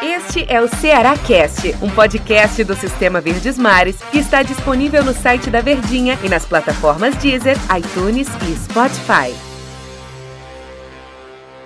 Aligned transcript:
Este 0.00 0.46
é 0.48 0.60
o 0.60 0.68
Ceará 0.68 1.18
Cast, 1.18 1.74
um 1.82 1.90
podcast 1.90 2.62
do 2.62 2.76
Sistema 2.76 3.20
Verdes 3.20 3.58
Mares 3.58 4.00
que 4.12 4.18
está 4.18 4.44
disponível 4.44 5.04
no 5.04 5.12
site 5.12 5.50
da 5.50 5.60
Verdinha 5.60 6.16
e 6.22 6.28
nas 6.28 6.46
plataformas 6.46 7.16
Deezer, 7.16 7.56
iTunes 7.76 8.28
e 8.28 8.54
Spotify. 8.54 9.34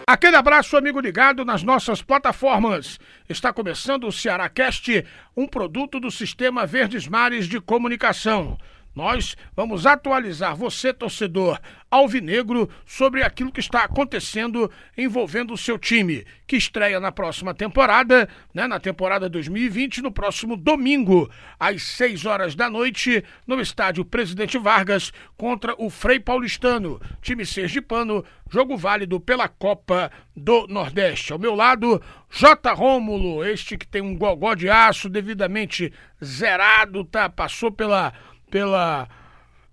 Aquele 0.09 0.37
abraço, 0.37 0.75
amigo 0.75 0.99
ligado 0.99 1.45
nas 1.45 1.63
nossas 1.63 2.01
plataformas. 2.01 2.99
Está 3.29 3.53
começando 3.53 4.07
o 4.07 4.13
Ceará 4.13 4.49
Cast, 4.49 5.05
um 5.37 5.47
produto 5.47 6.01
do 6.01 6.11
Sistema 6.11 6.65
Verdes 6.65 7.07
Mares 7.07 7.47
de 7.47 7.61
Comunicação. 7.61 8.57
Nós 8.97 9.37
vamos 9.55 9.85
atualizar 9.85 10.57
você, 10.57 10.91
torcedor 10.91 11.61
alvinegro, 11.91 12.69
sobre 12.85 13.23
aquilo 13.23 13.53
que 13.53 13.61
está 13.61 13.85
acontecendo 13.85 14.71
envolvendo 14.97 15.53
o 15.53 15.57
seu 15.57 15.79
time, 15.79 16.25
que 16.47 16.57
estreia 16.57 16.99
na 16.99 17.13
próxima 17.13 17.55
temporada, 17.55 18.29
né, 18.53 18.67
na 18.67 18.81
temporada 18.81 19.29
2020, 19.29 20.03
no 20.03 20.11
próximo 20.11 20.57
domingo, 20.57 21.31
às 21.61 21.83
6 21.83 22.25
horas 22.25 22.55
da 22.55 22.69
noite, 22.69 23.23
no 23.47 23.61
estádio 23.61 24.05
Presidente 24.05 24.59
Vargas, 24.59 25.13
contra 25.37 25.75
o 25.79 25.91
Frei 25.91 26.19
Paulistano, 26.19 27.01
time 27.21 27.45
sergipano, 27.47 28.25
jogo 28.51 28.77
válido 28.77 29.21
pela 29.21 29.49
Copa 29.49 30.11
do 30.35 30.67
Nordeste. 30.67 31.33
Ao 31.33 31.39
meu 31.39 31.55
lado, 31.55 32.01
J. 32.31 32.73
Rômulo, 32.73 33.45
este 33.45 33.77
que 33.77 33.87
tem 33.87 34.03
um 34.03 34.17
gogó 34.17 34.55
de 34.55 34.69
aço 34.69 35.09
devidamente 35.09 35.93
zerado, 36.23 37.05
tá? 37.05 37.29
Passou 37.29 37.71
pela 37.71 38.13
pela 38.51 39.09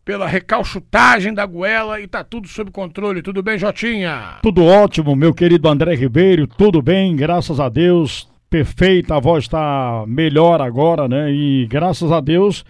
pela 0.05 0.27
recalchutagem 0.27 1.33
da 1.33 1.45
goela 1.45 1.99
e 2.01 2.07
tá 2.07 2.23
tudo 2.23 2.47
sob 2.47 2.69
controle. 2.71 3.21
Tudo 3.21 3.41
bem, 3.41 3.57
Jotinha? 3.57 4.39
Tudo 4.41 4.65
ótimo, 4.65 5.15
meu 5.15 5.33
querido 5.33 5.69
André 5.69 5.95
Ribeiro. 5.95 6.45
Tudo 6.45 6.81
bem, 6.81 7.15
graças 7.15 7.59
a 7.59 7.69
Deus. 7.69 8.27
Perfeita, 8.49 9.15
a 9.15 9.19
voz 9.19 9.45
está 9.45 10.03
melhor 10.05 10.61
agora, 10.61 11.07
né? 11.07 11.31
E 11.31 11.65
graças 11.67 12.11
a 12.11 12.19
Deus, 12.19 12.65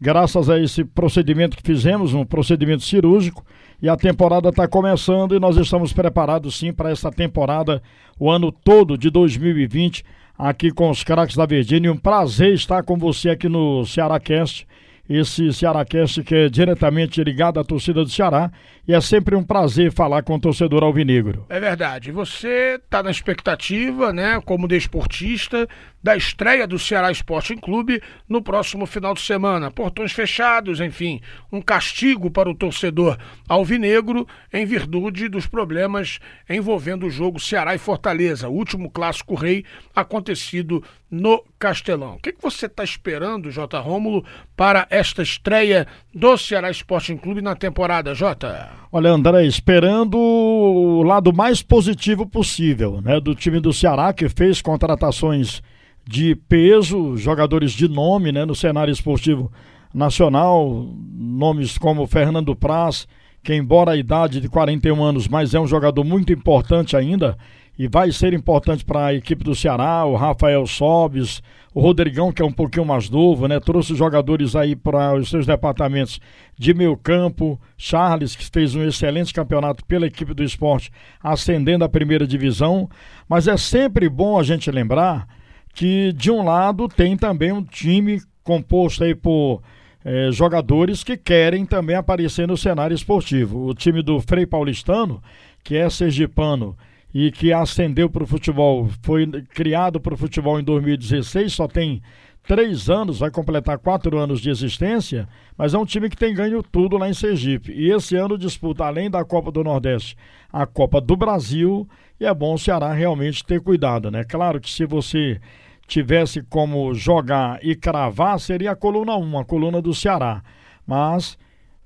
graças 0.00 0.48
a 0.48 0.58
esse 0.58 0.82
procedimento 0.82 1.56
que 1.56 1.62
fizemos, 1.62 2.14
um 2.14 2.24
procedimento 2.24 2.82
cirúrgico, 2.82 3.44
e 3.80 3.88
a 3.88 3.96
temporada 3.96 4.48
está 4.48 4.66
começando 4.66 5.36
e 5.36 5.38
nós 5.38 5.56
estamos 5.56 5.92
preparados 5.92 6.58
sim 6.58 6.72
para 6.72 6.90
essa 6.90 7.12
temporada, 7.12 7.80
o 8.18 8.28
ano 8.28 8.50
todo 8.50 8.98
de 8.98 9.10
2020, 9.10 10.04
aqui 10.36 10.72
com 10.72 10.90
os 10.90 11.04
craques 11.04 11.36
da 11.36 11.46
Virgínia. 11.46 11.92
Um 11.92 11.96
prazer 11.96 12.54
estar 12.54 12.82
com 12.82 12.96
você 12.96 13.30
aqui 13.30 13.48
no 13.48 13.84
Ceará 13.86 14.18
Cast 14.18 14.66
esse 15.08 15.52
Cearacast 15.52 16.22
que 16.22 16.34
é 16.34 16.48
diretamente 16.48 17.22
ligado 17.22 17.58
à 17.58 17.64
torcida 17.64 18.04
do 18.04 18.10
Ceará 18.10 18.50
e 18.86 18.94
é 18.94 19.00
sempre 19.00 19.34
um 19.34 19.42
prazer 19.42 19.90
falar 19.90 20.22
com 20.22 20.34
o 20.34 20.40
torcedor 20.40 20.82
alvinegro. 20.82 21.46
É 21.48 21.58
verdade. 21.58 22.12
Você 22.12 22.80
está 22.82 23.02
na 23.02 23.10
expectativa, 23.10 24.12
né, 24.12 24.40
como 24.44 24.68
desportista, 24.68 25.68
da 26.02 26.16
estreia 26.16 26.66
do 26.66 26.78
Ceará 26.78 27.10
Sporting 27.10 27.56
Clube 27.56 28.00
no 28.28 28.42
próximo 28.42 28.86
final 28.86 29.14
de 29.14 29.20
semana. 29.20 29.70
Portões 29.70 30.12
fechados, 30.12 30.80
enfim, 30.80 31.20
um 31.50 31.60
castigo 31.60 32.30
para 32.30 32.48
o 32.48 32.54
torcedor 32.54 33.18
alvinegro 33.48 34.26
em 34.52 34.64
virtude 34.64 35.28
dos 35.28 35.46
problemas 35.46 36.18
envolvendo 36.48 37.06
o 37.06 37.10
jogo 37.10 37.40
Ceará 37.40 37.74
e 37.74 37.78
Fortaleza, 37.78 38.48
o 38.48 38.54
último 38.54 38.90
clássico 38.90 39.34
rei 39.34 39.64
acontecido 39.94 40.82
no 41.10 41.42
Castelão. 41.58 42.14
O 42.14 42.18
que, 42.18 42.32
que 42.32 42.42
você 42.42 42.66
está 42.66 42.84
esperando, 42.84 43.50
J. 43.50 43.78
Rômulo, 43.80 44.24
para 44.56 44.86
esta 44.90 45.22
estreia 45.22 45.86
do 46.14 46.36
Ceará 46.36 46.70
Sporting 46.70 47.16
Clube 47.16 47.40
na 47.40 47.56
temporada, 47.56 48.14
Jota? 48.14 48.70
Olha, 48.92 49.10
André, 49.10 49.44
esperando 49.44 50.18
o 50.18 51.02
lado 51.02 51.32
mais 51.32 51.62
positivo 51.62 52.26
possível, 52.26 53.00
né, 53.00 53.20
do 53.20 53.34
time 53.34 53.58
do 53.60 53.72
Ceará 53.72 54.12
que 54.12 54.28
fez 54.28 54.62
contratações 54.62 55.62
de 56.08 56.34
peso, 56.34 57.18
jogadores 57.18 57.70
de 57.72 57.86
nome, 57.86 58.32
né, 58.32 58.46
no 58.46 58.54
cenário 58.54 58.90
esportivo 58.90 59.52
nacional, 59.92 60.88
nomes 61.12 61.76
como 61.76 62.06
Fernando 62.06 62.56
Praz, 62.56 63.06
que 63.42 63.54
embora 63.54 63.90
a 63.90 63.96
idade 63.96 64.40
de 64.40 64.48
41 64.48 65.04
anos, 65.04 65.28
mas 65.28 65.52
é 65.52 65.60
um 65.60 65.66
jogador 65.66 66.02
muito 66.04 66.32
importante 66.32 66.96
ainda 66.96 67.36
e 67.78 67.86
vai 67.86 68.10
ser 68.10 68.32
importante 68.32 68.86
para 68.86 69.04
a 69.04 69.14
equipe 69.14 69.44
do 69.44 69.54
Ceará, 69.54 70.06
o 70.06 70.16
Rafael 70.16 70.66
Sobes, 70.66 71.42
o 71.74 71.80
Rodrigão, 71.80 72.32
que 72.32 72.40
é 72.40 72.44
um 72.44 72.52
pouquinho 72.52 72.86
mais 72.86 73.10
novo, 73.10 73.46
né? 73.46 73.60
Trouxe 73.60 73.94
jogadores 73.94 74.56
aí 74.56 74.74
para 74.74 75.14
os 75.14 75.28
seus 75.28 75.44
departamentos 75.44 76.18
de 76.58 76.72
meio 76.72 76.96
campo, 76.96 77.60
Charles, 77.76 78.34
que 78.34 78.46
fez 78.50 78.74
um 78.74 78.82
excelente 78.82 79.34
campeonato 79.34 79.84
pela 79.84 80.06
equipe 80.06 80.32
do 80.32 80.42
esporte, 80.42 80.90
ascendendo 81.22 81.84
à 81.84 81.88
primeira 81.88 82.26
divisão. 82.26 82.88
Mas 83.28 83.46
é 83.46 83.58
sempre 83.58 84.08
bom 84.08 84.38
a 84.38 84.42
gente 84.42 84.70
lembrar 84.70 85.37
que, 85.74 86.12
de 86.12 86.30
um 86.30 86.44
lado, 86.44 86.88
tem 86.88 87.16
também 87.16 87.52
um 87.52 87.62
time 87.62 88.20
composto 88.42 89.04
aí 89.04 89.14
por 89.14 89.62
eh, 90.04 90.30
jogadores 90.32 91.04
que 91.04 91.16
querem 91.16 91.66
também 91.66 91.96
aparecer 91.96 92.48
no 92.48 92.56
cenário 92.56 92.94
esportivo. 92.94 93.66
O 93.66 93.74
time 93.74 94.02
do 94.02 94.20
Frei 94.20 94.46
Paulistano, 94.46 95.22
que 95.62 95.76
é 95.76 95.88
sergipano 95.90 96.76
e 97.12 97.30
que 97.30 97.52
ascendeu 97.52 98.08
para 98.08 98.24
o 98.24 98.26
futebol, 98.26 98.88
foi 99.02 99.26
criado 99.54 100.00
para 100.00 100.14
o 100.14 100.16
futebol 100.16 100.58
em 100.58 100.64
2016, 100.64 101.52
só 101.52 101.66
tem 101.66 102.02
três 102.48 102.88
anos, 102.88 103.20
vai 103.20 103.30
completar 103.30 103.78
quatro 103.78 104.18
anos 104.18 104.40
de 104.40 104.48
existência, 104.48 105.28
mas 105.56 105.74
é 105.74 105.78
um 105.78 105.84
time 105.84 106.08
que 106.08 106.16
tem 106.16 106.34
ganho 106.34 106.62
tudo 106.62 106.96
lá 106.96 107.08
em 107.08 107.12
Sergipe. 107.12 107.70
E 107.72 107.92
esse 107.92 108.16
ano 108.16 108.38
disputa, 108.38 108.84
além 108.84 109.10
da 109.10 109.22
Copa 109.24 109.52
do 109.52 109.62
Nordeste, 109.62 110.16
a 110.50 110.66
Copa 110.66 111.00
do 111.00 111.14
Brasil, 111.14 111.86
e 112.18 112.24
é 112.24 112.32
bom 112.32 112.54
o 112.54 112.58
Ceará 112.58 112.92
realmente 112.92 113.44
ter 113.44 113.60
cuidado, 113.60 114.10
né? 114.10 114.24
Claro 114.24 114.60
que 114.60 114.70
se 114.70 114.86
você 114.86 115.38
tivesse 115.86 116.42
como 116.42 116.94
jogar 116.94 117.62
e 117.62 117.76
cravar, 117.76 118.40
seria 118.40 118.72
a 118.72 118.76
coluna 118.76 119.14
1, 119.14 119.38
a 119.38 119.44
coluna 119.44 119.82
do 119.82 119.94
Ceará. 119.94 120.42
Mas 120.86 121.38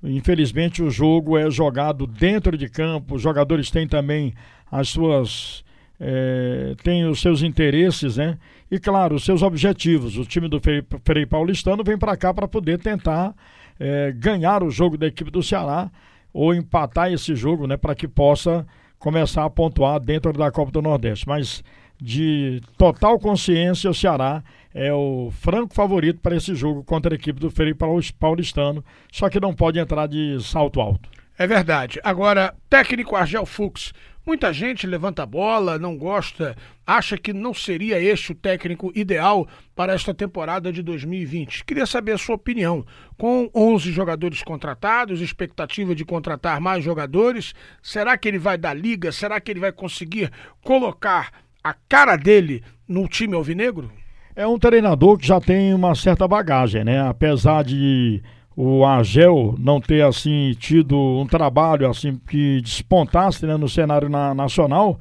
Infelizmente, 0.03 0.83
o 0.83 0.89
jogo 0.89 1.37
é 1.37 1.49
jogado 1.49 2.05
dentro 2.05 2.57
de 2.57 2.67
campo, 2.67 3.15
os 3.15 3.21
jogadores 3.21 3.71
têm 3.71 3.87
também 3.87 4.33
as 4.69 4.89
suas. 4.89 5.63
É, 6.05 6.75
têm 6.83 7.05
os 7.05 7.21
seus 7.21 7.41
interesses, 7.41 8.17
né? 8.17 8.37
E 8.69 8.77
claro, 8.77 9.15
os 9.15 9.23
seus 9.23 9.41
objetivos. 9.41 10.17
O 10.17 10.25
time 10.25 10.49
do 10.49 10.59
Frei 10.59 11.25
Paulistano 11.25 11.81
vem 11.81 11.97
para 11.97 12.17
cá 12.17 12.33
para 12.33 12.45
poder 12.45 12.77
tentar 12.77 13.33
é, 13.79 14.11
ganhar 14.11 14.63
o 14.63 14.69
jogo 14.69 14.97
da 14.97 15.07
equipe 15.07 15.31
do 15.31 15.41
Ceará 15.41 15.89
ou 16.33 16.53
empatar 16.53 17.13
esse 17.13 17.33
jogo, 17.35 17.67
né? 17.67 17.77
Para 17.77 17.95
que 17.95 18.05
possa 18.05 18.67
começar 18.99 19.45
a 19.45 19.49
pontuar 19.49 19.97
dentro 19.97 20.33
da 20.33 20.51
Copa 20.51 20.73
do 20.73 20.81
Nordeste. 20.81 21.25
Mas 21.25 21.63
de 22.01 22.61
total 22.77 23.17
consciência, 23.17 23.89
o 23.89 23.93
Ceará 23.93 24.43
é 24.73 24.91
o 24.91 25.31
franco 25.31 25.73
favorito 25.73 26.19
para 26.19 26.35
esse 26.35 26.53
jogo 26.53 26.83
contra 26.83 27.13
a 27.13 27.15
equipe 27.15 27.39
do 27.39 27.49
Felipe 27.49 27.85
Paulistano, 28.19 28.83
só 29.09 29.29
que 29.29 29.39
não 29.39 29.53
pode 29.53 29.79
entrar 29.79 30.07
de 30.07 30.37
salto 30.41 30.81
alto. 30.81 31.09
É 31.37 31.47
verdade. 31.47 31.99
Agora, 32.03 32.53
técnico 32.69 33.15
Argel 33.15 33.45
Fux, 33.45 33.93
muita 34.25 34.53
gente 34.53 34.87
levanta 34.87 35.23
a 35.23 35.25
bola, 35.25 35.77
não 35.77 35.97
gosta, 35.97 36.55
acha 36.85 37.17
que 37.17 37.33
não 37.33 37.53
seria 37.53 37.99
este 37.99 38.31
o 38.31 38.35
técnico 38.35 38.91
ideal 38.95 39.47
para 39.75 39.93
esta 39.93 40.13
temporada 40.13 40.71
de 40.71 40.81
2020. 40.81 41.65
Queria 41.65 41.85
saber 41.85 42.13
a 42.13 42.17
sua 42.17 42.35
opinião. 42.35 42.85
Com 43.17 43.49
11 43.53 43.91
jogadores 43.91 44.41
contratados, 44.41 45.21
expectativa 45.21 45.93
de 45.93 46.05
contratar 46.05 46.59
mais 46.59 46.83
jogadores, 46.83 47.53
será 47.81 48.17
que 48.17 48.27
ele 48.27 48.39
vai 48.39 48.57
dar 48.57 48.73
liga? 48.73 49.11
Será 49.11 49.39
que 49.39 49.51
ele 49.51 49.59
vai 49.59 49.71
conseguir 49.71 50.31
colocar 50.63 51.31
a 51.63 51.73
cara 51.73 52.15
dele 52.15 52.63
no 52.87 53.07
time 53.07 53.35
alvinegro? 53.35 53.91
É 54.35 54.47
um 54.47 54.57
treinador 54.57 55.17
que 55.17 55.27
já 55.27 55.39
tem 55.39 55.73
uma 55.73 55.93
certa 55.93 56.27
bagagem, 56.27 56.83
né? 56.83 57.07
Apesar 57.07 57.63
de 57.63 58.23
o 58.55 58.85
Argel 58.85 59.55
não 59.57 59.81
ter 59.81 60.03
assim 60.03 60.55
tido 60.59 60.97
um 60.97 61.25
trabalho 61.25 61.89
assim 61.89 62.19
que 62.27 62.61
despontasse 62.61 63.45
né, 63.45 63.57
no 63.57 63.67
cenário 63.67 64.09
na, 64.09 64.33
nacional, 64.33 64.99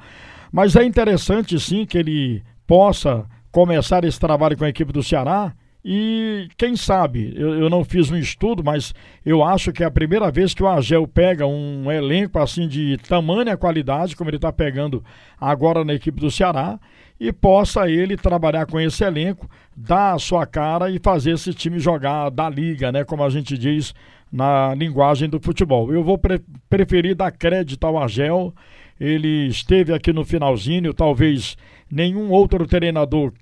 mas 0.51 0.77
é 0.77 0.85
interessante 0.85 1.59
sim 1.61 1.85
que 1.85 1.99
ele 1.99 2.43
possa 2.67 3.27
começar 3.51 4.05
esse 4.05 4.19
trabalho 4.19 4.57
com 4.57 4.65
a 4.65 4.69
equipe 4.69 4.93
do 4.93 5.03
Ceará 5.03 5.53
e 5.85 6.49
quem 6.57 6.77
sabe, 6.77 7.35
eu, 7.37 7.55
eu 7.55 7.69
não 7.69 7.85
fiz 7.85 8.09
um 8.09 8.17
estudo, 8.17 8.63
mas 8.63 8.95
eu 9.27 9.43
acho 9.43 9.73
que 9.73 9.83
é 9.83 9.87
a 9.87 9.91
primeira 9.91 10.31
vez 10.31 10.55
que 10.55 10.63
o 10.63 10.69
Argel 10.69 11.09
pega 11.09 11.45
um 11.45 11.91
elenco 11.91 12.39
assim 12.39 12.69
de 12.69 12.97
tamanha 13.09 13.57
qualidade, 13.57 14.15
como 14.15 14.31
ele 14.31 14.37
está 14.37 14.53
pegando 14.53 15.03
agora 15.41 15.85
na 15.85 15.93
equipe 15.93 16.21
do 16.21 16.31
Ceará, 16.31 16.79
e 17.23 17.33
possa 17.33 17.89
ele 17.89 18.17
trabalhar 18.17 18.67
com 18.67 18.81
esse 18.81 19.05
elenco, 19.05 19.49
dar 19.77 20.15
a 20.15 20.19
sua 20.19 20.45
cara 20.45 20.91
e 20.91 20.99
fazer 20.99 21.35
esse 21.35 21.55
time 21.55 21.79
jogar 21.79 22.31
da 22.31 22.51
liga, 22.51 22.91
né? 22.91 23.05
Como 23.05 23.23
a 23.23 23.31
gente 23.31 23.57
diz 23.57 23.95
na 24.31 24.75
linguagem 24.75 25.29
do 25.29 25.39
futebol. 25.39 25.95
Eu 25.95 26.03
vou 26.03 26.19
pre 26.19 26.41
preferir 26.69 27.15
dar 27.15 27.31
crédito 27.31 27.85
ao 27.87 27.97
Argel. 27.97 28.53
Ele 28.99 29.47
esteve 29.47 29.95
aqui 29.95 30.13
no 30.13 30.25
finalzinho, 30.25 30.93
talvez 30.93 31.57
nenhum 31.89 32.29
outro 32.29 32.67
treinador 32.67 33.33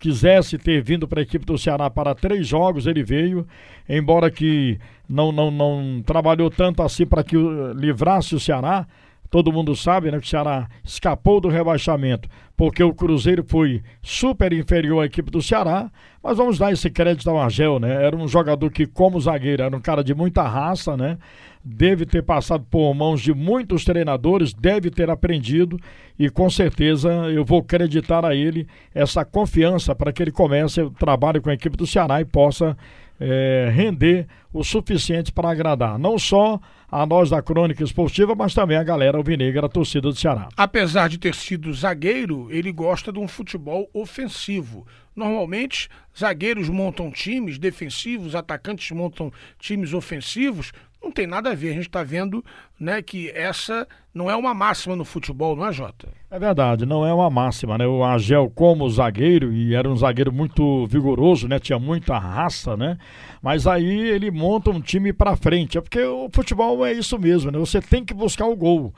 quisesse 0.00 0.58
ter 0.58 0.82
vindo 0.82 1.06
para 1.06 1.20
a 1.20 1.22
equipe 1.22 1.46
do 1.46 1.56
Ceará 1.56 1.88
para 1.88 2.16
três 2.16 2.44
jogos, 2.44 2.88
ele 2.88 3.04
veio, 3.04 3.46
embora 3.88 4.32
que 4.32 4.80
não, 5.08 5.30
não, 5.30 5.48
não 5.50 6.02
trabalhou 6.04 6.50
tanto 6.50 6.82
assim 6.82 7.06
para 7.06 7.22
que 7.22 7.36
livrasse 7.76 8.34
o 8.34 8.40
Ceará, 8.40 8.84
todo 9.30 9.52
mundo 9.52 9.74
sabe, 9.76 10.10
né, 10.10 10.18
que 10.18 10.26
o 10.26 10.28
Ceará 10.28 10.68
escapou 10.84 11.40
do 11.40 11.48
rebaixamento 11.48 12.28
porque 12.58 12.82
o 12.82 12.92
Cruzeiro 12.92 13.44
foi 13.46 13.80
super 14.02 14.52
inferior 14.52 15.00
à 15.00 15.06
equipe 15.06 15.30
do 15.30 15.40
Ceará, 15.40 15.88
mas 16.20 16.36
vamos 16.36 16.58
dar 16.58 16.72
esse 16.72 16.90
crédito 16.90 17.30
ao 17.30 17.40
Argel, 17.40 17.78
né? 17.78 18.04
Era 18.04 18.16
um 18.16 18.26
jogador 18.26 18.68
que, 18.72 18.84
como 18.84 19.20
zagueiro, 19.20 19.62
era 19.62 19.76
um 19.76 19.80
cara 19.80 20.02
de 20.02 20.12
muita 20.12 20.42
raça, 20.42 20.96
né? 20.96 21.18
Deve 21.64 22.04
ter 22.04 22.20
passado 22.24 22.66
por 22.68 22.92
mãos 22.94 23.20
de 23.20 23.32
muitos 23.32 23.84
treinadores, 23.84 24.52
deve 24.52 24.90
ter 24.90 25.08
aprendido 25.08 25.78
e 26.18 26.28
com 26.28 26.50
certeza 26.50 27.08
eu 27.30 27.44
vou 27.44 27.60
acreditar 27.60 28.24
a 28.24 28.34
ele 28.34 28.66
essa 28.92 29.24
confiança 29.24 29.94
para 29.94 30.12
que 30.12 30.20
ele 30.20 30.32
comece 30.32 30.82
o 30.82 30.90
trabalho 30.90 31.40
com 31.40 31.50
a 31.50 31.54
equipe 31.54 31.76
do 31.76 31.86
Ceará 31.86 32.20
e 32.20 32.24
possa 32.24 32.76
é, 33.20 33.70
render 33.72 34.26
o 34.52 34.64
suficiente 34.64 35.32
para 35.32 35.50
agradar 35.50 35.98
não 35.98 36.18
só 36.18 36.60
a 36.90 37.04
nós 37.04 37.28
da 37.28 37.42
Crônica 37.42 37.84
Esportiva, 37.84 38.34
mas 38.34 38.54
também 38.54 38.76
a 38.76 38.82
galera 38.82 39.18
alvinegra, 39.18 39.66
a 39.66 39.68
torcida 39.68 40.08
do 40.08 40.16
Ceará. 40.16 40.48
Apesar 40.56 41.08
de 41.08 41.18
ter 41.18 41.34
sido 41.34 41.72
zagueiro, 41.72 42.48
ele 42.50 42.72
gosta 42.72 43.12
de 43.12 43.18
um 43.18 43.28
futebol 43.28 43.90
ofensivo. 43.92 44.86
Normalmente, 45.14 45.88
zagueiros 46.18 46.68
montam 46.70 47.10
times 47.10 47.58
defensivos, 47.58 48.34
atacantes 48.34 48.90
montam 48.92 49.30
times 49.58 49.92
ofensivos, 49.92 50.72
não 51.02 51.10
tem 51.10 51.26
nada 51.26 51.50
a 51.50 51.54
ver. 51.54 51.70
A 51.70 51.74
gente 51.74 51.86
está 51.86 52.02
vendo 52.02 52.44
né, 52.78 53.00
que 53.02 53.30
essa 53.30 53.86
não 54.12 54.30
é 54.30 54.36
uma 54.36 54.52
máxima 54.52 54.96
no 54.96 55.04
futebol, 55.04 55.54
não 55.54 55.66
é, 55.66 55.72
Jota? 55.72 56.08
É 56.30 56.38
verdade, 56.38 56.84
não 56.84 57.06
é 57.06 57.12
uma 57.14 57.30
máxima, 57.30 57.78
né? 57.78 57.86
O 57.86 58.04
Agel 58.04 58.50
como 58.54 58.88
zagueiro, 58.90 59.52
e 59.52 59.74
era 59.74 59.88
um 59.88 59.96
zagueiro 59.96 60.32
muito 60.32 60.86
vigoroso, 60.86 61.48
né? 61.48 61.58
Tinha 61.58 61.78
muita 61.78 62.18
raça, 62.18 62.76
né? 62.76 62.98
Mas 63.40 63.66
aí 63.66 63.86
ele 63.86 64.30
monta 64.30 64.70
um 64.70 64.80
time 64.80 65.12
para 65.12 65.36
frente. 65.36 65.78
É 65.78 65.80
porque 65.80 66.02
o 66.02 66.28
futebol 66.32 66.84
é 66.84 66.92
isso 66.92 67.18
mesmo, 67.18 67.50
né? 67.50 67.58
Você 67.58 67.80
tem 67.80 68.04
que 68.04 68.12
buscar 68.12 68.46
o 68.46 68.56
gol. 68.56 68.92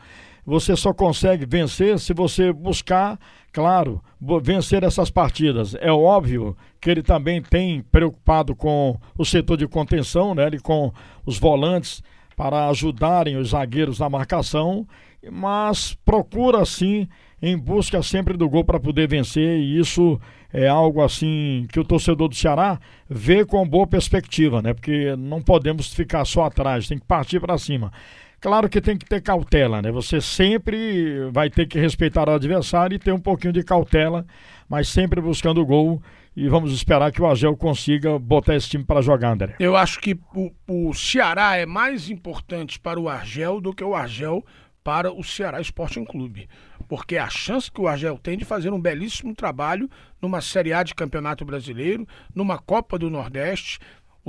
Você 0.50 0.74
só 0.74 0.92
consegue 0.92 1.46
vencer 1.46 1.96
se 2.00 2.12
você 2.12 2.52
buscar, 2.52 3.16
claro, 3.52 4.02
vencer 4.42 4.82
essas 4.82 5.08
partidas. 5.08 5.76
É 5.76 5.92
óbvio 5.92 6.56
que 6.80 6.90
ele 6.90 7.04
também 7.04 7.40
tem 7.40 7.82
preocupado 7.82 8.56
com 8.56 8.98
o 9.16 9.24
setor 9.24 9.56
de 9.56 9.68
contenção, 9.68 10.34
né? 10.34 10.48
Ele 10.48 10.58
com 10.58 10.92
os 11.24 11.38
volantes 11.38 12.02
para 12.36 12.68
ajudarem 12.68 13.36
os 13.36 13.50
zagueiros 13.50 14.00
na 14.00 14.10
marcação, 14.10 14.84
mas 15.30 15.94
procura 16.04 16.64
sim 16.64 17.06
em 17.40 17.56
busca 17.56 18.02
sempre 18.02 18.36
do 18.36 18.48
gol 18.48 18.64
para 18.64 18.80
poder 18.80 19.06
vencer 19.06 19.60
e 19.60 19.78
isso 19.78 20.20
é 20.52 20.66
algo 20.66 21.00
assim 21.00 21.64
que 21.70 21.78
o 21.78 21.84
torcedor 21.84 22.28
do 22.28 22.34
Ceará 22.34 22.80
vê 23.08 23.44
com 23.44 23.64
boa 23.68 23.86
perspectiva, 23.86 24.60
né? 24.60 24.74
Porque 24.74 25.14
não 25.16 25.40
podemos 25.40 25.94
ficar 25.94 26.24
só 26.24 26.46
atrás, 26.46 26.88
tem 26.88 26.98
que 26.98 27.06
partir 27.06 27.38
para 27.38 27.56
cima. 27.56 27.92
Claro 28.40 28.70
que 28.70 28.80
tem 28.80 28.96
que 28.96 29.04
ter 29.04 29.20
cautela, 29.20 29.82
né? 29.82 29.92
Você 29.92 30.18
sempre 30.20 31.28
vai 31.30 31.50
ter 31.50 31.66
que 31.66 31.78
respeitar 31.78 32.26
o 32.26 32.32
adversário 32.32 32.94
e 32.94 32.98
ter 32.98 33.12
um 33.12 33.20
pouquinho 33.20 33.52
de 33.52 33.62
cautela, 33.62 34.24
mas 34.66 34.88
sempre 34.88 35.20
buscando 35.20 35.60
o 35.60 35.66
gol. 35.66 36.02
E 36.34 36.48
vamos 36.48 36.72
esperar 36.72 37.12
que 37.12 37.20
o 37.20 37.26
Argel 37.26 37.56
consiga 37.56 38.18
botar 38.18 38.54
esse 38.54 38.70
time 38.70 38.84
para 38.84 39.02
jogar, 39.02 39.32
André. 39.32 39.56
Eu 39.58 39.76
acho 39.76 40.00
que 40.00 40.18
o, 40.34 40.50
o 40.66 40.94
Ceará 40.94 41.56
é 41.56 41.66
mais 41.66 42.08
importante 42.08 42.78
para 42.78 42.98
o 42.98 43.08
Argel 43.08 43.60
do 43.60 43.74
que 43.74 43.84
o 43.84 43.94
Argel 43.94 44.42
para 44.82 45.12
o 45.12 45.22
Ceará 45.22 45.60
Sporting 45.60 46.04
Clube. 46.04 46.48
Porque 46.88 47.18
a 47.18 47.28
chance 47.28 47.70
que 47.70 47.80
o 47.80 47.86
Argel 47.86 48.18
tem 48.18 48.38
de 48.38 48.44
fazer 48.44 48.72
um 48.72 48.80
belíssimo 48.80 49.34
trabalho 49.34 49.88
numa 50.20 50.40
Série 50.40 50.72
A 50.72 50.82
de 50.82 50.94
Campeonato 50.94 51.44
Brasileiro, 51.44 52.06
numa 52.34 52.58
Copa 52.58 52.98
do 52.98 53.10
Nordeste. 53.10 53.78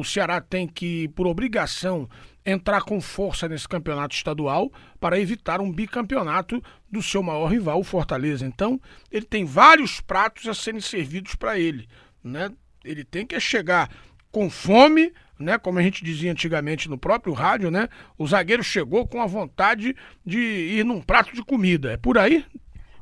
O 0.01 0.03
Ceará 0.03 0.41
tem 0.41 0.67
que, 0.67 1.09
por 1.09 1.27
obrigação, 1.27 2.09
entrar 2.43 2.81
com 2.81 2.99
força 2.99 3.47
nesse 3.47 3.67
campeonato 3.67 4.15
estadual 4.15 4.71
para 4.99 5.19
evitar 5.19 5.61
um 5.61 5.71
bicampeonato 5.71 6.59
do 6.89 7.03
seu 7.03 7.21
maior 7.21 7.45
rival, 7.45 7.79
o 7.79 7.83
Fortaleza. 7.83 8.43
Então, 8.43 8.81
ele 9.11 9.27
tem 9.27 9.45
vários 9.45 10.01
pratos 10.01 10.47
a 10.47 10.55
serem 10.55 10.81
servidos 10.81 11.35
para 11.35 11.59
ele. 11.59 11.87
Né? 12.23 12.49
Ele 12.83 13.03
tem 13.03 13.27
que 13.27 13.39
chegar 13.39 13.91
com 14.31 14.49
fome, 14.49 15.13
né? 15.37 15.59
Como 15.59 15.77
a 15.77 15.83
gente 15.83 16.03
dizia 16.03 16.31
antigamente 16.31 16.89
no 16.89 16.97
próprio 16.97 17.33
rádio, 17.33 17.69
né? 17.69 17.87
O 18.17 18.25
zagueiro 18.25 18.63
chegou 18.63 19.07
com 19.07 19.21
a 19.21 19.27
vontade 19.27 19.95
de 20.25 20.39
ir 20.39 20.83
num 20.83 20.99
prato 20.99 21.35
de 21.35 21.43
comida. 21.43 21.91
É 21.91 21.97
por 21.97 22.17
aí? 22.17 22.43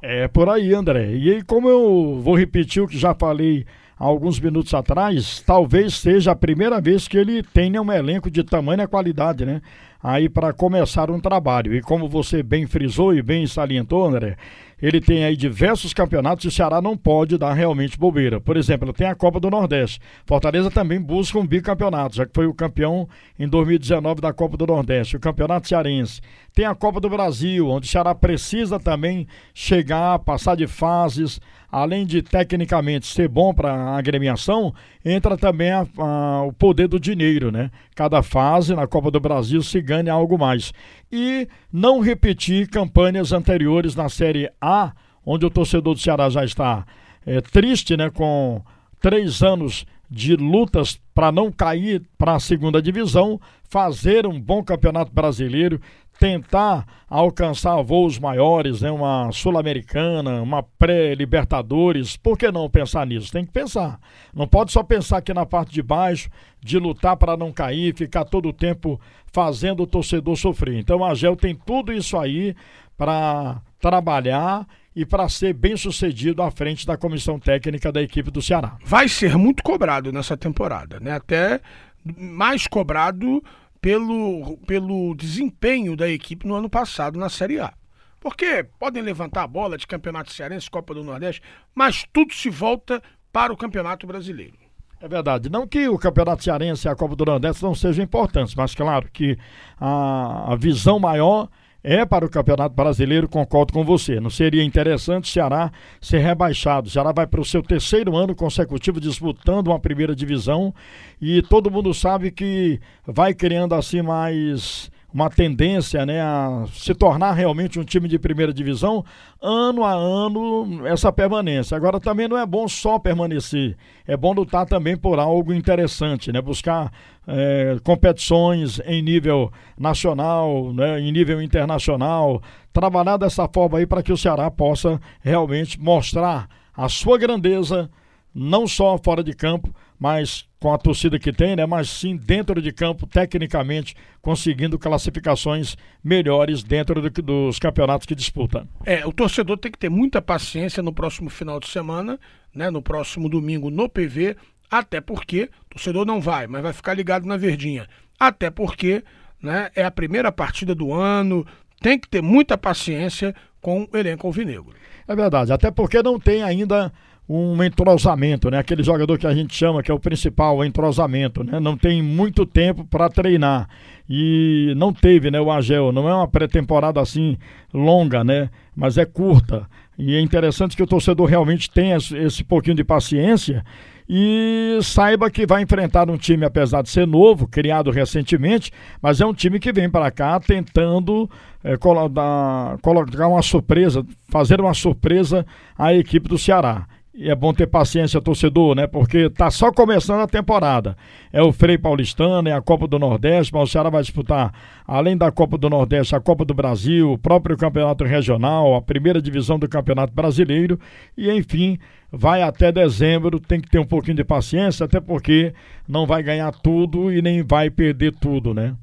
É 0.02 0.28
por 0.28 0.50
aí, 0.50 0.74
André. 0.74 1.16
E 1.16 1.32
aí, 1.32 1.44
como 1.44 1.70
eu 1.70 2.20
vou 2.22 2.36
repetir 2.36 2.84
o 2.84 2.88
que 2.88 2.98
já 2.98 3.16
falei 3.16 3.66
alguns 4.00 4.40
minutos 4.40 4.74
atrás, 4.74 5.44
talvez 5.46 5.96
seja 5.96 6.32
a 6.32 6.36
primeira 6.36 6.80
vez 6.80 7.06
que 7.06 7.18
ele 7.18 7.44
tenha 7.44 7.82
um 7.82 7.92
elenco 7.92 8.32
de 8.32 8.42
tamanha 8.46 8.88
qualidade, 8.88 9.46
né? 9.46 9.62
Aí 10.02 10.30
para 10.30 10.54
começar 10.54 11.12
um 11.12 11.20
trabalho. 11.20 11.76
E 11.76 11.82
como 11.82 12.08
você 12.08 12.42
bem 12.42 12.66
frisou 12.66 13.14
e 13.14 13.22
bem 13.22 13.46
salientou, 13.46 14.06
André, 14.06 14.38
ele 14.82 15.02
tem 15.02 15.26
aí 15.26 15.36
diversos 15.36 15.94
campeonatos 15.94 16.46
e 16.46 16.48
o 16.48 16.52
Ceará 16.52 16.82
não 16.82 16.96
pode 16.96 17.38
dar 17.38 17.52
realmente 17.52 18.00
bobeira. 18.00 18.40
Por 18.40 18.56
exemplo, 18.56 18.94
tem 18.94 19.08
a 19.08 19.16
Copa 19.16 19.38
do 19.38 19.50
Nordeste. 19.50 20.00
Fortaleza 20.26 20.72
também 20.72 21.02
busca 21.02 21.38
um 21.38 21.46
bicampeonato, 21.46 22.16
já 22.16 22.26
que 22.26 22.32
foi 22.34 22.48
o 22.48 22.54
campeão 22.54 23.10
em 23.38 23.46
2019 23.46 24.22
da 24.22 24.32
Copa 24.32 24.56
do 24.56 24.66
Nordeste, 24.66 25.18
o 25.18 25.20
Campeonato 25.20 25.68
Cearense. 25.68 26.22
Tem 26.54 26.64
a 26.64 26.74
Copa 26.74 27.02
do 27.02 27.10
Brasil, 27.10 27.68
onde 27.68 27.88
o 27.88 27.92
Ceará 27.92 28.16
precisa 28.16 28.80
também 28.80 29.28
chegar, 29.54 30.20
passar 30.20 30.56
de 30.56 30.66
fases, 30.66 31.42
além 31.72 32.06
de 32.06 32.22
tecnicamente 32.22 33.06
ser 33.06 33.28
bom 33.28 33.54
para 33.54 33.74
a 33.74 33.98
agremiação, 33.98 34.74
entra 35.04 35.38
também 35.38 35.72
a, 35.72 35.86
a, 35.98 36.44
o 36.44 36.54
poder 36.54 36.88
do 36.88 37.00
dinheiro, 37.00 37.52
né? 37.52 37.70
Cada 37.96 38.24
fase 38.24 38.76
na 38.76 38.88
Copa 38.88 39.12
do 39.12 39.20
Brasil 39.20 39.62
se 39.62 39.82
ganha 39.82 40.14
algo 40.14 40.38
mais. 40.38 40.74
E 41.12 41.48
não 41.72 42.00
repetir 42.00 42.68
campanhas 42.68 43.32
anteriores 43.32 43.96
na 43.96 44.10
Série 44.10 44.50
A, 44.60 44.94
onde 45.26 45.46
o 45.46 45.50
torcedor 45.50 45.94
do 45.94 46.00
Ceará 46.00 46.30
já 46.30 46.44
está 46.44 46.86
é, 47.26 47.40
triste, 47.42 47.96
né? 47.96 48.10
Com 48.10 48.62
três 49.00 49.44
anos 49.44 49.86
de 50.10 50.36
lutas 50.36 51.00
para 51.14 51.32
não 51.32 51.52
cair 51.52 52.02
para 52.18 52.36
a 52.36 52.40
segunda 52.40 52.82
divisão, 52.82 53.40
fazer 53.70 54.26
um 54.26 54.42
bom 54.42 54.64
campeonato 54.64 55.14
brasileiro, 55.14 55.80
tentar 56.20 56.86
alcançar 57.10 57.82
voos 57.82 58.20
maiores, 58.20 58.82
né? 58.82 58.92
uma 58.92 59.32
Sul-Americana, 59.32 60.42
uma 60.42 60.62
pré-Libertadores. 60.62 62.18
Por 62.18 62.38
que 62.38 62.52
não 62.52 62.70
pensar 62.70 63.08
nisso? 63.08 63.32
Tem 63.32 63.46
que 63.46 63.52
pensar. 63.52 64.00
Não 64.34 64.46
pode 64.46 64.74
só 64.74 64.84
pensar 64.84 65.18
aqui 65.18 65.34
na 65.34 65.46
parte 65.46 65.72
de 65.72 65.82
baixo, 65.82 66.30
de 66.62 66.78
lutar 66.78 67.16
para 67.16 67.38
não 67.38 67.54
cair, 67.54 67.96
ficar 67.96 68.26
todo 68.26 68.50
o 68.50 68.54
tempo 68.54 69.00
fazendo 69.32 69.84
o 69.84 69.88
torcedor 69.88 70.36
sofrer. 70.36 70.78
Então 70.78 71.04
a 71.06 71.16
Gel 71.16 71.38
tem 71.38 71.56
tudo 71.56 71.94
isso 71.94 72.18
aí 72.18 72.54
para 72.98 73.62
trabalhar 73.80 74.68
e 74.94 75.06
para 75.06 75.30
ser 75.30 75.54
bem 75.54 75.78
sucedido 75.78 76.42
à 76.42 76.52
frente 76.52 76.86
da 76.86 76.98
comissão 76.98 77.40
técnica 77.40 77.94
da 77.94 78.02
equipe 78.02 78.30
do 78.30 78.42
Ceará. 78.42 78.76
Vai 78.84 79.08
ser 79.08 79.38
muito 79.38 79.64
cobrado 79.64 80.12
nessa 80.12 80.36
temporada, 80.36 81.00
né? 81.00 81.14
Até 81.14 81.62
mais 82.04 82.68
cobrado 82.68 83.42
pelo, 83.82 84.58
pelo 84.66 85.16
desempenho 85.16 85.96
da 85.96 86.10
equipe 86.10 86.48
no 86.48 86.56
ano 86.56 86.70
passado 86.70 87.18
na 87.18 87.30
Série 87.30 87.60
A. 87.60 87.74
Porque 88.20 88.66
podem 88.78 89.02
levantar 89.02 89.44
a 89.44 89.48
bola 89.48 89.78
de 89.78 89.88
Campeonato 89.88 90.34
Cearense, 90.34 90.70
Copa 90.70 90.94
do 90.94 91.04
Nordeste, 91.04 91.42
mas 91.74 92.06
tudo 92.12 92.34
se 92.34 92.50
volta 92.50 93.02
para 93.32 93.54
o 93.54 93.58
Campeonato 93.58 94.06
Brasileiro. 94.06 94.58
É 95.02 95.08
verdade. 95.08 95.50
Não 95.50 95.66
que 95.66 95.88
o 95.88 95.98
Campeonato 95.98 96.44
Cearense 96.44 96.88
e 96.88 96.90
a 96.90 96.96
Copa 96.96 97.16
do 97.16 97.26
Nordeste 97.26 97.64
não 97.64 97.74
sejam 97.74 98.04
importantes, 98.04 98.54
mas 98.54 98.76
claro 98.76 99.10
que 99.12 99.38
a, 99.80 100.54
a 100.54 100.56
visão 100.58 101.00
maior 101.00 101.48
é 101.92 102.06
para 102.06 102.24
o 102.24 102.30
Campeonato 102.30 102.76
Brasileiro, 102.76 103.28
concordo 103.28 103.74
com 103.74 103.84
você. 103.84 104.20
Não 104.20 104.30
seria 104.30 104.64
interessante 104.64 105.24
o 105.24 105.28
Ceará 105.28 105.72
ser 106.00 106.20
rebaixado. 106.20 106.88
O 106.88 106.92
Ceará 106.92 107.12
vai 107.12 107.26
para 107.26 107.42
o 107.42 107.46
seu 107.46 107.64
terceiro 107.64 108.16
ano 108.16 108.36
consecutivo 108.36 109.02
disputando 109.02 109.70
uma 109.70 109.80
primeira 109.80 110.16
divisão 110.16 110.72
e 111.20 111.42
todo 111.42 111.72
mundo 111.72 111.92
sabe 111.92 112.30
que 112.30 112.80
vai 113.08 113.34
criando 113.34 113.74
assim 113.74 114.04
mais 114.04 114.92
uma 115.12 115.30
tendência 115.30 116.06
né, 116.06 116.22
a 116.22 116.66
se 116.72 116.94
tornar 116.94 117.34
realmente 117.34 117.80
um 117.80 117.84
time 117.84 118.08
de 118.08 118.20
primeira 118.20 118.54
divisão, 118.54 119.04
ano 119.42 119.84
a 119.84 119.92
ano, 119.92 120.86
essa 120.86 121.12
permanência. 121.12 121.76
Agora 121.76 122.00
também 122.00 122.28
não 122.28 122.38
é 122.38 122.46
bom 122.46 122.68
só 122.68 123.00
permanecer, 123.00 123.76
é 124.06 124.16
bom 124.16 124.34
lutar 124.34 124.68
também 124.68 124.96
por 124.96 125.18
algo 125.18 125.52
interessante, 125.52 126.32
né? 126.32 126.40
buscar 126.40 126.92
é, 127.30 127.78
competições 127.84 128.80
em 128.86 129.02
nível 129.02 129.52
nacional, 129.78 130.74
né, 130.74 131.00
em 131.00 131.12
nível 131.12 131.42
internacional, 131.42 132.42
trabalhar 132.74 133.18
dessa 133.18 133.48
forma 133.48 133.78
aí 133.78 133.86
para 133.86 134.02
que 134.02 134.12
o 134.12 134.18
Ceará 134.18 134.50
possa 134.50 135.00
realmente 135.22 135.80
mostrar 135.80 136.50
a 136.76 136.90
sua 136.90 137.18
grandeza, 137.18 137.90
não 138.34 138.68
só 138.68 138.98
fora 138.98 139.24
de 139.24 139.34
campo, 139.34 139.74
mas 140.00 140.48
com 140.60 140.74
a 140.74 140.78
torcida 140.78 141.20
que 141.20 141.32
tem, 141.32 141.56
né? 141.56 141.66
Mas 141.66 141.90
sim 141.90 142.16
dentro 142.16 142.62
de 142.62 142.72
campo, 142.72 143.06
tecnicamente, 143.06 143.96
conseguindo 144.22 144.80
classificações 144.80 145.76
melhores 146.04 146.64
dentro 146.64 147.02
do, 147.02 147.10
dos 147.22 147.60
campeonatos 147.60 148.06
que 148.06 148.16
disputa. 148.16 148.68
É, 148.86 149.06
o 149.06 149.12
torcedor 149.12 149.58
tem 149.58 149.72
que 149.72 149.78
ter 149.78 149.90
muita 149.90 150.22
paciência 150.22 150.82
no 150.82 150.94
próximo 150.94 151.30
final 151.30 151.60
de 151.60 151.68
semana, 151.68 152.20
né? 152.54 152.70
No 152.70 152.82
próximo 152.82 153.30
domingo 153.30 153.70
no 153.70 153.90
PV, 153.90 154.38
até 154.70 155.02
porque 155.02 155.50
o 155.66 155.70
torcedor 155.74 156.06
não 156.06 156.22
vai, 156.22 156.48
mas 156.48 156.62
vai 156.62 156.74
ficar 156.74 156.94
ligado 156.94 157.26
na 157.26 157.38
verdinha. 157.38 157.88
Até 158.20 158.50
porque, 158.50 159.04
né? 159.42 159.70
É 159.76 159.84
a 159.84 159.92
primeira 159.92 160.32
partida 160.32 160.76
do 160.76 160.94
ano, 160.94 161.46
tem 161.82 161.98
que 161.98 162.08
ter 162.08 162.22
muita 162.22 162.58
paciência 162.58 163.34
com 163.62 163.88
o 163.92 163.98
elenco 163.98 164.28
alvinegro. 164.28 164.74
É 165.08 165.16
verdade, 165.16 165.52
até 165.52 165.72
porque 165.72 166.04
não 166.04 166.20
tem 166.20 166.44
ainda 166.44 166.92
um 167.28 167.64
entrosamento, 167.64 168.50
né? 168.50 168.58
Aquele 168.58 168.82
jogador 168.82 169.18
que 169.20 169.28
a 169.28 169.34
gente 169.34 169.54
chama 169.54 169.84
que 169.84 169.92
é 169.92 169.94
o 169.94 170.00
principal, 170.00 170.58
o 170.58 170.66
entrosamento, 170.66 171.44
né? 171.44 171.60
Não 171.60 171.78
tem 171.78 172.02
muito 172.02 172.44
tempo 172.44 172.84
para 172.84 173.08
treinar 173.08 173.70
e 174.10 174.74
não 174.76 174.92
teve, 174.92 175.30
né? 175.30 175.40
O 175.40 175.52
Agel 175.52 175.92
não 175.92 176.10
é 176.10 176.14
uma 176.14 176.28
pré-temporada 176.28 177.00
assim 177.00 177.38
longa, 177.72 178.24
né? 178.24 178.50
Mas 178.76 178.98
é 178.98 179.06
curta 179.06 179.68
e 179.96 180.16
é 180.16 180.22
interessante 180.22 180.76
que 180.76 180.82
o 180.82 180.88
torcedor 180.88 181.28
realmente 181.28 181.70
tenha 181.70 181.98
esse 181.98 182.44
pouquinho 182.44 182.76
de 182.76 182.84
paciência 182.84 183.64
e 184.10 184.80
saiba 184.82 185.30
que 185.30 185.46
vai 185.46 185.62
enfrentar 185.62 186.10
um 186.10 186.18
time, 186.18 186.44
apesar 186.44 186.82
de 186.82 186.90
ser 186.90 187.06
novo, 187.06 187.48
criado 187.48 187.92
recentemente, 187.92 188.72
mas 189.00 189.22
é 189.22 189.26
um 189.26 189.34
time 189.34 189.60
que 189.60 189.72
vem 189.72 189.88
para 189.88 190.10
cá 190.10 190.40
tentando 190.40 191.30
é, 191.64 191.78
colocar 191.78 193.28
uma 193.28 193.42
surpresa, 193.44 194.04
fazer 194.28 194.60
uma 194.60 194.74
surpresa 194.74 195.46
à 195.78 195.94
equipe 195.94 196.28
do 196.28 196.40
Ceará. 196.40 196.88
E 197.14 197.30
é 197.30 197.36
bom 197.36 197.52
ter 197.54 197.68
paciência, 197.68 198.22
torcedor, 198.22 198.76
né? 198.76 198.86
Porque 198.86 199.30
tá 199.30 199.50
só 199.50 199.72
começando 199.72 200.22
a 200.22 200.28
temporada. 200.28 200.96
É 201.34 201.42
o 201.42 201.52
Frei 201.52 201.78
Paulistano, 201.78 202.48
é 202.48 202.54
a 202.54 202.62
Copa 202.62 202.88
do 202.88 203.00
Nordeste, 203.00 203.52
mas 203.54 203.68
o 203.68 203.72
Ceará 203.72 203.90
vai 203.90 204.02
disputar, 204.02 204.54
além 204.86 205.18
da 205.18 205.32
Copa 205.32 205.58
do 205.58 205.70
Nordeste, 205.70 206.16
a 206.16 206.20
Copa 206.20 206.46
do 206.46 206.54
Brasil, 206.54 207.12
o 207.12 207.18
próprio 207.18 207.58
Campeonato 207.58 208.04
Regional, 208.04 208.76
a 208.76 208.82
primeira 208.82 209.22
divisão 209.22 209.58
do 209.58 209.68
Campeonato 209.68 210.14
Brasileiro. 210.14 210.80
E, 211.18 211.32
enfim, 211.32 211.80
vai 212.12 212.44
até 212.44 212.72
dezembro, 212.72 213.40
tem 213.40 213.60
que 213.60 213.70
ter 213.70 213.80
um 213.80 213.86
pouquinho 213.86 214.18
de 214.18 214.24
paciência, 214.24 214.86
até 214.86 215.00
porque 215.00 215.54
não 215.88 216.06
vai 216.06 216.22
ganhar 216.22 216.52
tudo 216.52 217.12
e 217.12 217.22
nem 217.22 217.42
vai 217.42 217.72
perder 217.72 218.14
tudo, 218.14 218.54
né? 218.54 218.76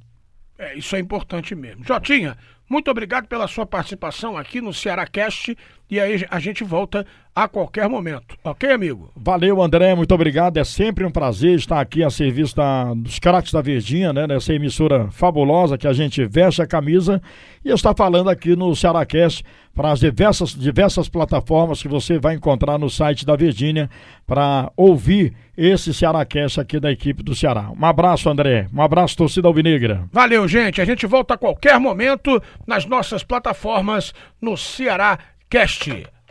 É, 0.58 0.76
isso 0.76 0.96
é 0.96 0.98
importante 0.98 1.54
mesmo. 1.54 1.84
Jotinha, 1.84 2.36
muito 2.68 2.90
obrigado 2.90 3.26
pela 3.26 3.46
sua 3.46 3.64
participação 3.64 4.36
aqui 4.36 4.60
no 4.60 4.72
Ceará 4.72 5.06
Cast 5.06 5.56
e 5.88 6.00
aí 6.00 6.26
a 6.28 6.40
gente 6.40 6.64
volta 6.64 7.06
a 7.34 7.46
qualquer 7.46 7.88
momento. 7.88 8.36
Ok, 8.42 8.70
amigo? 8.72 9.10
Valeu, 9.14 9.62
André, 9.62 9.94
muito 9.94 10.12
obrigado. 10.12 10.56
É 10.56 10.64
sempre 10.64 11.04
um 11.04 11.10
prazer 11.10 11.54
estar 11.54 11.80
aqui 11.80 12.02
a 12.02 12.10
serviço 12.10 12.56
da, 12.56 12.94
dos 12.94 13.18
craques 13.18 13.52
da 13.52 13.60
Verdinha, 13.60 14.12
né? 14.12 14.26
Nessa 14.26 14.54
emissora 14.54 15.10
fabulosa 15.10 15.76
que 15.76 15.86
a 15.86 15.92
gente 15.92 16.24
veste 16.24 16.62
a 16.62 16.66
camisa 16.66 17.20
e 17.64 17.70
está 17.70 17.94
falando 17.94 18.30
aqui 18.30 18.56
no 18.56 18.74
Cearacast 18.74 19.44
para 19.74 19.92
as 19.92 20.00
diversas, 20.00 20.54
diversas 20.54 21.08
plataformas 21.08 21.82
que 21.82 21.88
você 21.88 22.18
vai 22.18 22.34
encontrar 22.34 22.78
no 22.78 22.88
site 22.88 23.26
da 23.26 23.36
Virgínia 23.36 23.90
para 24.26 24.72
ouvir 24.74 25.34
esse 25.56 25.92
Cearacast 25.92 26.58
aqui 26.58 26.80
da 26.80 26.90
equipe 26.90 27.22
do 27.22 27.34
Ceará. 27.34 27.70
Um 27.78 27.84
abraço, 27.84 28.30
André. 28.30 28.66
Um 28.74 28.80
abraço, 28.80 29.16
torcida 29.16 29.46
alvinegra. 29.46 30.04
Valeu, 30.10 30.48
gente. 30.48 30.80
A 30.80 30.84
gente 30.86 31.06
volta 31.06 31.34
a 31.34 31.38
qualquer 31.38 31.78
momento 31.78 32.42
nas 32.66 32.84
nossas 32.84 33.22
plataformas 33.22 34.12
no 34.40 34.56
Ceará 34.56 35.18
Cast. 35.48 35.88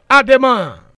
Ademã! 0.07 0.84